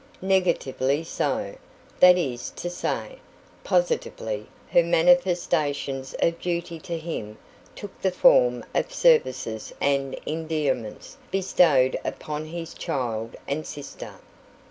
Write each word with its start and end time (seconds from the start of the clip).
Negatively 0.23 1.03
so, 1.03 1.55
that 1.99 2.17
is 2.17 2.49
to 2.55 2.71
say; 2.71 3.19
positively, 3.63 4.47
her 4.71 4.81
manifestations 4.81 6.15
of 6.23 6.41
duty 6.41 6.79
to 6.79 6.97
him 6.97 7.37
took 7.75 8.01
the 8.01 8.09
form 8.09 8.65
of 8.73 8.91
services 8.91 9.71
and 9.79 10.19
endearments 10.25 11.17
bestowed 11.29 11.99
upon 12.03 12.47
his 12.47 12.73
child 12.73 13.35
and 13.47 13.63
sister. 13.67 14.13